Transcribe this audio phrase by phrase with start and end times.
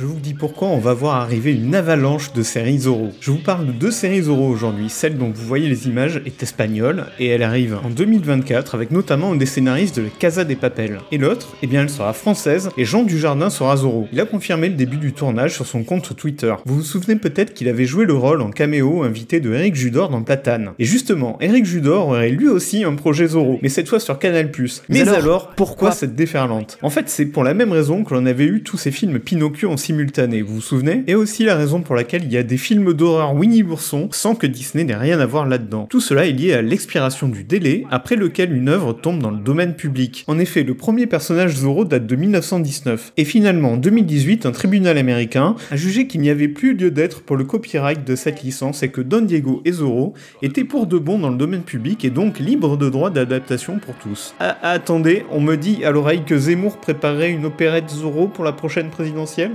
[0.00, 3.10] Je vous dis pourquoi on va voir arriver une avalanche de séries Zorro.
[3.20, 4.88] Je vous parle de deux séries Zorro aujourd'hui.
[4.88, 9.32] Celle dont vous voyez les images est espagnole et elle arrive en 2024 avec notamment
[9.32, 11.00] un des scénaristes de La Casa des Papel.
[11.12, 14.08] Et l'autre, eh bien elle sera française et Jean Dujardin sera Zorro.
[14.10, 16.54] Il a confirmé le début du tournage sur son compte Twitter.
[16.64, 20.08] Vous vous souvenez peut-être qu'il avait joué le rôle en caméo invité de Eric Judor
[20.08, 20.70] dans Platane.
[20.78, 24.50] Et justement, Eric Judor aurait lui aussi un projet Zorro, mais cette fois sur Canal+.
[24.88, 26.78] Mais, alors, pourquoi cette déferlante?
[26.80, 29.70] En fait, c'est pour la même raison que l'on avait eu tous ces films Pinocchio
[29.70, 31.02] en simultané, vous vous souvenez?
[31.08, 34.36] Et aussi la raison pour laquelle il y a des films d'horreur Winnie l'ourson sans
[34.36, 35.88] que Disney n'ait rien à voir là-dedans.
[35.90, 39.40] Tout cela est lié à l'expiration du délai après lequel une œuvre tombe dans le
[39.40, 40.24] domaine public.
[40.28, 43.14] En effet, le premier personnage Zorro date de 1919.
[43.16, 47.22] Et finalement, en 2018, un tribunal américain a jugé qu'il n'y avait plus lieu d'être
[47.22, 50.98] pour le copyright de cette licence et que Don Diego et Zorro étaient pour de
[50.98, 54.36] bon dans le domaine public et donc libres de droits d'adaptation pour tous.
[54.38, 58.52] Ah, attendez, on me dit à l'oreille que Zemmour préparait une opérette Zorro pour la
[58.52, 59.50] prochaine présidentielle?